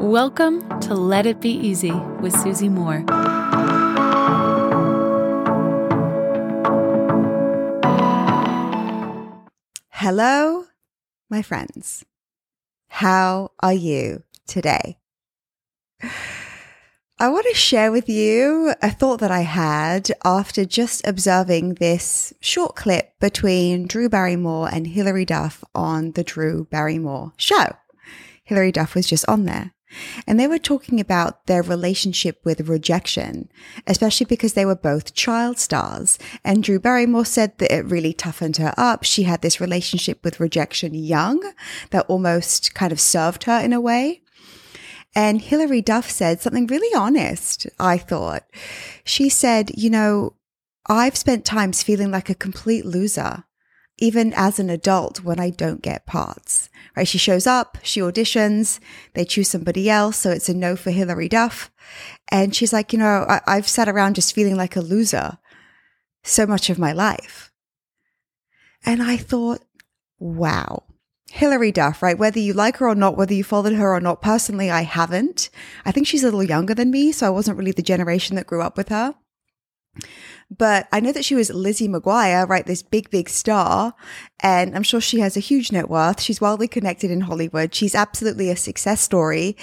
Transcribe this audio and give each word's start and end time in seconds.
Welcome 0.00 0.80
to 0.80 0.94
Let 0.94 1.26
It 1.26 1.42
Be 1.42 1.50
Easy 1.50 1.92
with 1.92 2.34
Susie 2.34 2.70
Moore. 2.70 3.04
Hello, 9.90 10.64
my 11.28 11.42
friends. 11.42 12.06
How 12.88 13.50
are 13.60 13.74
you 13.74 14.22
today? 14.46 14.96
I 16.02 17.28
want 17.28 17.44
to 17.50 17.54
share 17.54 17.92
with 17.92 18.08
you 18.08 18.72
a 18.80 18.90
thought 18.90 19.20
that 19.20 19.30
I 19.30 19.42
had 19.42 20.10
after 20.24 20.64
just 20.64 21.06
observing 21.06 21.74
this 21.74 22.32
short 22.40 22.74
clip 22.74 23.12
between 23.20 23.86
Drew 23.86 24.08
Barrymore 24.08 24.70
and 24.72 24.86
Hilary 24.86 25.26
Duff 25.26 25.62
on 25.74 26.12
the 26.12 26.24
Drew 26.24 26.64
Barrymore 26.70 27.34
show. 27.36 27.66
Hilary 28.44 28.72
Duff 28.72 28.94
was 28.94 29.06
just 29.06 29.28
on 29.28 29.44
there. 29.44 29.74
And 30.26 30.38
they 30.38 30.46
were 30.46 30.58
talking 30.58 31.00
about 31.00 31.46
their 31.46 31.62
relationship 31.62 32.40
with 32.44 32.68
rejection, 32.68 33.50
especially 33.86 34.26
because 34.26 34.54
they 34.54 34.64
were 34.64 34.76
both 34.76 35.14
child 35.14 35.58
stars. 35.58 36.18
And 36.44 36.62
Drew 36.62 36.78
Barrymore 36.78 37.24
said 37.24 37.58
that 37.58 37.74
it 37.74 37.84
really 37.84 38.12
toughened 38.12 38.56
her 38.58 38.74
up. 38.76 39.04
She 39.04 39.24
had 39.24 39.42
this 39.42 39.60
relationship 39.60 40.24
with 40.24 40.40
rejection 40.40 40.94
young 40.94 41.52
that 41.90 42.06
almost 42.06 42.74
kind 42.74 42.92
of 42.92 43.00
served 43.00 43.44
her 43.44 43.60
in 43.60 43.72
a 43.72 43.80
way. 43.80 44.22
And 45.14 45.40
Hilary 45.40 45.82
Duff 45.82 46.08
said 46.08 46.40
something 46.40 46.66
really 46.66 46.94
honest, 46.96 47.66
I 47.78 47.98
thought. 47.98 48.44
She 49.04 49.28
said, 49.28 49.72
you 49.76 49.90
know, 49.90 50.34
I've 50.86 51.16
spent 51.16 51.44
times 51.44 51.82
feeling 51.82 52.10
like 52.10 52.30
a 52.30 52.34
complete 52.34 52.86
loser 52.86 53.44
even 54.00 54.32
as 54.34 54.58
an 54.58 54.70
adult 54.70 55.22
when 55.22 55.38
I 55.38 55.50
don't 55.50 55.82
get 55.82 56.06
parts. 56.06 56.68
Right? 56.96 57.06
She 57.06 57.18
shows 57.18 57.46
up, 57.46 57.78
she 57.82 58.00
auditions, 58.00 58.80
they 59.14 59.24
choose 59.24 59.48
somebody 59.48 59.88
else, 59.88 60.16
so 60.16 60.30
it's 60.30 60.48
a 60.48 60.54
no 60.54 60.74
for 60.74 60.90
Hilary 60.90 61.28
Duff. 61.28 61.70
And 62.30 62.54
she's 62.54 62.72
like, 62.72 62.92
you 62.92 62.98
know, 62.98 63.24
I- 63.28 63.42
I've 63.46 63.68
sat 63.68 63.88
around 63.88 64.14
just 64.16 64.34
feeling 64.34 64.56
like 64.56 64.74
a 64.74 64.80
loser 64.80 65.38
so 66.24 66.46
much 66.46 66.68
of 66.68 66.78
my 66.78 66.92
life. 66.92 67.52
And 68.84 69.02
I 69.02 69.16
thought, 69.16 69.62
wow. 70.18 70.84
Hilary 71.30 71.70
Duff, 71.70 72.02
right? 72.02 72.18
Whether 72.18 72.40
you 72.40 72.52
like 72.52 72.78
her 72.78 72.88
or 72.88 72.94
not, 72.96 73.16
whether 73.16 73.34
you 73.34 73.44
followed 73.44 73.74
her 73.74 73.94
or 73.94 74.00
not, 74.00 74.20
personally, 74.20 74.68
I 74.68 74.82
haven't. 74.82 75.48
I 75.84 75.92
think 75.92 76.06
she's 76.08 76.22
a 76.22 76.26
little 76.26 76.42
younger 76.42 76.74
than 76.74 76.90
me, 76.90 77.12
so 77.12 77.26
I 77.26 77.30
wasn't 77.30 77.56
really 77.56 77.70
the 77.70 77.82
generation 77.82 78.34
that 78.36 78.48
grew 78.48 78.62
up 78.62 78.76
with 78.76 78.88
her. 78.88 79.14
But 80.50 80.88
I 80.90 80.98
know 80.98 81.12
that 81.12 81.24
she 81.24 81.36
was 81.36 81.50
Lizzie 81.50 81.88
McGuire, 81.88 82.48
right? 82.48 82.66
This 82.66 82.82
big, 82.82 83.08
big 83.10 83.28
star. 83.28 83.94
And 84.40 84.74
I'm 84.74 84.82
sure 84.82 85.00
she 85.00 85.20
has 85.20 85.36
a 85.36 85.40
huge 85.40 85.70
net 85.70 85.88
worth. 85.88 86.20
She's 86.20 86.40
wildly 86.40 86.66
connected 86.66 87.10
in 87.10 87.22
Hollywood. 87.22 87.74
She's 87.74 87.94
absolutely 87.94 88.50
a 88.50 88.56
success 88.56 89.00
story. 89.00 89.56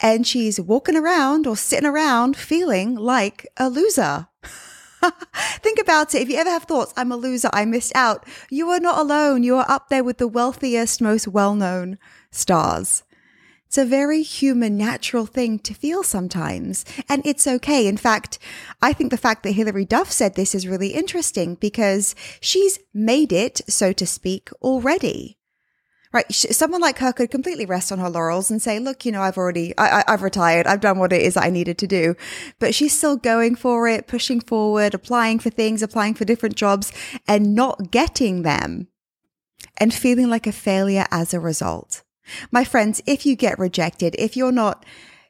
And 0.00 0.26
she's 0.26 0.58
walking 0.58 0.96
around 0.96 1.46
or 1.46 1.56
sitting 1.56 1.88
around 1.88 2.36
feeling 2.36 2.94
like 2.94 3.46
a 3.58 3.68
loser. 3.68 4.28
Think 5.34 5.78
about 5.78 6.14
it. 6.14 6.22
If 6.22 6.30
you 6.30 6.36
ever 6.36 6.50
have 6.50 6.64
thoughts, 6.64 6.94
I'm 6.96 7.12
a 7.12 7.16
loser, 7.16 7.50
I 7.52 7.66
missed 7.66 7.92
out, 7.94 8.26
you 8.50 8.70
are 8.70 8.80
not 8.80 8.98
alone. 8.98 9.42
You 9.42 9.56
are 9.56 9.66
up 9.68 9.88
there 9.90 10.04
with 10.04 10.18
the 10.18 10.28
wealthiest, 10.28 11.02
most 11.02 11.28
well 11.28 11.54
known 11.54 11.98
stars. 12.30 13.02
It's 13.74 13.78
a 13.78 13.84
very 13.84 14.22
human, 14.22 14.76
natural 14.76 15.26
thing 15.26 15.58
to 15.58 15.74
feel 15.74 16.04
sometimes. 16.04 16.84
And 17.08 17.26
it's 17.26 17.44
okay. 17.44 17.88
In 17.88 17.96
fact, 17.96 18.38
I 18.80 18.92
think 18.92 19.10
the 19.10 19.16
fact 19.16 19.42
that 19.42 19.50
Hilary 19.50 19.84
Duff 19.84 20.12
said 20.12 20.36
this 20.36 20.54
is 20.54 20.68
really 20.68 20.90
interesting 20.90 21.56
because 21.56 22.14
she's 22.40 22.78
made 22.94 23.32
it, 23.32 23.62
so 23.66 23.92
to 23.92 24.06
speak, 24.06 24.50
already. 24.62 25.38
Right. 26.12 26.32
Someone 26.32 26.82
like 26.82 26.98
her 26.98 27.12
could 27.12 27.32
completely 27.32 27.66
rest 27.66 27.90
on 27.90 27.98
her 27.98 28.08
laurels 28.08 28.48
and 28.48 28.62
say, 28.62 28.78
look, 28.78 29.04
you 29.04 29.10
know, 29.10 29.22
I've 29.22 29.36
already, 29.38 29.76
I, 29.76 30.04
have 30.06 30.22
retired. 30.22 30.68
I've 30.68 30.78
done 30.78 31.00
what 31.00 31.12
it 31.12 31.22
is 31.22 31.36
I 31.36 31.50
needed 31.50 31.76
to 31.78 31.88
do. 31.88 32.14
But 32.60 32.76
she's 32.76 32.96
still 32.96 33.16
going 33.16 33.56
for 33.56 33.88
it, 33.88 34.06
pushing 34.06 34.40
forward, 34.40 34.94
applying 34.94 35.40
for 35.40 35.50
things, 35.50 35.82
applying 35.82 36.14
for 36.14 36.24
different 36.24 36.54
jobs 36.54 36.92
and 37.26 37.56
not 37.56 37.90
getting 37.90 38.42
them 38.42 38.86
and 39.78 39.92
feeling 39.92 40.30
like 40.30 40.46
a 40.46 40.52
failure 40.52 41.06
as 41.10 41.34
a 41.34 41.40
result. 41.40 42.03
My 42.50 42.64
friends, 42.64 43.02
if 43.06 43.26
you 43.26 43.36
get 43.36 43.58
rejected, 43.58 44.14
if 44.18 44.36
you're 44.36 44.52
not 44.52 44.84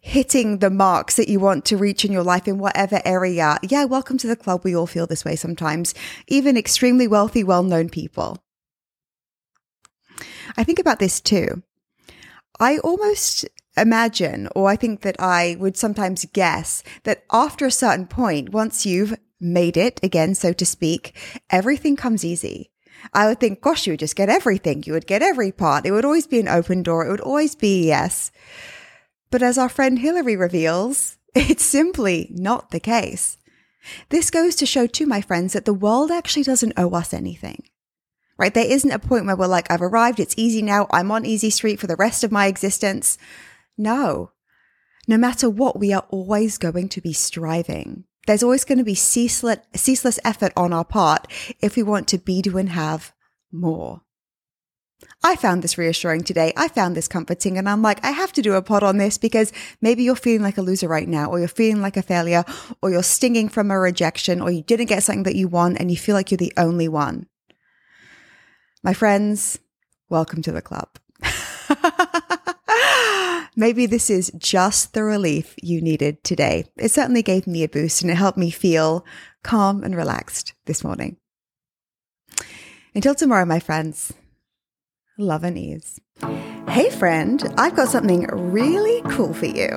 hitting 0.00 0.58
the 0.58 0.70
marks 0.70 1.16
that 1.16 1.28
you 1.28 1.40
want 1.40 1.64
to 1.66 1.76
reach 1.76 2.04
in 2.04 2.12
your 2.12 2.22
life 2.22 2.46
in 2.46 2.58
whatever 2.58 3.00
area, 3.04 3.58
yeah, 3.62 3.84
welcome 3.84 4.18
to 4.18 4.26
the 4.26 4.36
club. 4.36 4.62
We 4.64 4.74
all 4.74 4.86
feel 4.86 5.06
this 5.06 5.24
way 5.24 5.36
sometimes, 5.36 5.94
even 6.28 6.56
extremely 6.56 7.08
wealthy, 7.08 7.44
well 7.44 7.62
known 7.62 7.88
people. 7.88 8.38
I 10.56 10.64
think 10.64 10.78
about 10.78 10.98
this 10.98 11.20
too. 11.20 11.62
I 12.60 12.78
almost 12.78 13.44
imagine, 13.76 14.48
or 14.54 14.68
I 14.68 14.76
think 14.76 15.02
that 15.02 15.16
I 15.20 15.56
would 15.60 15.76
sometimes 15.76 16.24
guess 16.32 16.82
that 17.04 17.24
after 17.30 17.66
a 17.66 17.70
certain 17.70 18.06
point, 18.06 18.50
once 18.50 18.84
you've 18.84 19.16
made 19.40 19.76
it 19.76 20.00
again, 20.02 20.34
so 20.34 20.52
to 20.52 20.66
speak, 20.66 21.14
everything 21.50 21.94
comes 21.94 22.24
easy. 22.24 22.70
I 23.12 23.26
would 23.26 23.40
think, 23.40 23.60
gosh, 23.60 23.86
you 23.86 23.92
would 23.92 24.00
just 24.00 24.16
get 24.16 24.28
everything. 24.28 24.82
You 24.86 24.92
would 24.92 25.06
get 25.06 25.22
every 25.22 25.52
part. 25.52 25.86
It 25.86 25.92
would 25.92 26.04
always 26.04 26.26
be 26.26 26.40
an 26.40 26.48
open 26.48 26.82
door. 26.82 27.06
It 27.06 27.10
would 27.10 27.20
always 27.20 27.54
be 27.54 27.86
yes. 27.86 28.30
But 29.30 29.42
as 29.42 29.58
our 29.58 29.68
friend 29.68 29.98
Hilary 29.98 30.36
reveals, 30.36 31.16
it's 31.34 31.64
simply 31.64 32.28
not 32.34 32.70
the 32.70 32.80
case. 32.80 33.38
This 34.08 34.30
goes 34.30 34.54
to 34.56 34.66
show 34.66 34.86
too, 34.86 35.06
my 35.06 35.20
friends, 35.20 35.52
that 35.52 35.64
the 35.64 35.74
world 35.74 36.10
actually 36.10 36.42
doesn't 36.42 36.74
owe 36.76 36.90
us 36.90 37.14
anything. 37.14 37.64
Right? 38.38 38.54
There 38.54 38.70
isn't 38.70 38.90
a 38.90 38.98
point 39.00 39.26
where 39.26 39.36
we're 39.36 39.46
like, 39.46 39.70
I've 39.70 39.82
arrived. 39.82 40.20
It's 40.20 40.34
easy 40.36 40.62
now. 40.62 40.86
I'm 40.90 41.10
on 41.10 41.26
easy 41.26 41.50
street 41.50 41.80
for 41.80 41.88
the 41.88 41.96
rest 41.96 42.22
of 42.22 42.30
my 42.30 42.46
existence. 42.46 43.18
No. 43.76 44.30
No 45.08 45.16
matter 45.16 45.50
what, 45.50 45.78
we 45.78 45.92
are 45.92 46.06
always 46.10 46.58
going 46.58 46.88
to 46.90 47.00
be 47.00 47.12
striving. 47.12 48.04
There's 48.28 48.42
always 48.42 48.66
going 48.66 48.76
to 48.76 48.84
be 48.84 48.94
ceaseless, 48.94 49.60
ceaseless 49.74 50.20
effort 50.22 50.52
on 50.54 50.70
our 50.70 50.84
part 50.84 51.26
if 51.60 51.76
we 51.76 51.82
want 51.82 52.06
to 52.08 52.18
be, 52.18 52.42
do, 52.42 52.58
and 52.58 52.68
have 52.68 53.14
more. 53.50 54.02
I 55.24 55.34
found 55.34 55.62
this 55.62 55.78
reassuring 55.78 56.24
today. 56.24 56.52
I 56.54 56.68
found 56.68 56.94
this 56.94 57.08
comforting 57.08 57.56
and 57.56 57.66
I'm 57.66 57.80
like, 57.80 58.04
I 58.04 58.10
have 58.10 58.34
to 58.34 58.42
do 58.42 58.52
a 58.52 58.60
pod 58.60 58.82
on 58.82 58.98
this 58.98 59.16
because 59.16 59.50
maybe 59.80 60.02
you're 60.02 60.14
feeling 60.14 60.42
like 60.42 60.58
a 60.58 60.62
loser 60.62 60.88
right 60.88 61.08
now, 61.08 61.30
or 61.30 61.38
you're 61.38 61.48
feeling 61.48 61.80
like 61.80 61.96
a 61.96 62.02
failure, 62.02 62.44
or 62.82 62.90
you're 62.90 63.02
stinging 63.02 63.48
from 63.48 63.70
a 63.70 63.78
rejection, 63.78 64.42
or 64.42 64.50
you 64.50 64.60
didn't 64.62 64.90
get 64.90 65.02
something 65.02 65.22
that 65.22 65.34
you 65.34 65.48
want 65.48 65.78
and 65.80 65.90
you 65.90 65.96
feel 65.96 66.14
like 66.14 66.30
you're 66.30 66.36
the 66.36 66.52
only 66.58 66.86
one. 66.86 67.28
My 68.82 68.92
friends, 68.92 69.58
welcome 70.10 70.42
to 70.42 70.52
the 70.52 70.60
club. 70.60 70.98
Maybe 73.58 73.84
this 73.86 74.08
is 74.08 74.30
just 74.38 74.94
the 74.94 75.02
relief 75.02 75.56
you 75.60 75.80
needed 75.80 76.22
today. 76.22 76.66
It 76.76 76.92
certainly 76.92 77.24
gave 77.24 77.48
me 77.48 77.64
a 77.64 77.68
boost 77.68 78.02
and 78.02 78.10
it 78.10 78.14
helped 78.14 78.38
me 78.38 78.52
feel 78.52 79.04
calm 79.42 79.82
and 79.82 79.96
relaxed 79.96 80.52
this 80.66 80.84
morning. 80.84 81.16
Until 82.94 83.16
tomorrow, 83.16 83.44
my 83.44 83.58
friends, 83.58 84.12
love 85.18 85.42
and 85.42 85.58
ease. 85.58 85.98
Hey, 86.68 86.88
friend, 86.88 87.52
I've 87.58 87.74
got 87.74 87.88
something 87.88 88.28
really 88.28 89.02
cool 89.10 89.34
for 89.34 89.46
you. 89.46 89.68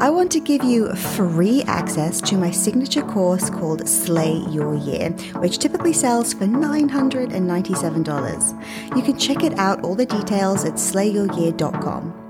I 0.00 0.08
want 0.08 0.32
to 0.32 0.40
give 0.40 0.64
you 0.64 0.90
free 0.94 1.62
access 1.64 2.22
to 2.22 2.38
my 2.38 2.50
signature 2.50 3.02
course 3.02 3.50
called 3.50 3.86
Slay 3.86 4.38
Your 4.48 4.76
Year, 4.76 5.10
which 5.40 5.58
typically 5.58 5.92
sells 5.92 6.32
for 6.32 6.46
$997. 6.46 8.96
You 8.96 9.02
can 9.02 9.18
check 9.18 9.44
it 9.44 9.58
out, 9.58 9.84
all 9.84 9.94
the 9.94 10.06
details 10.06 10.64
at 10.64 10.76
slayyouryear.com. 10.76 12.29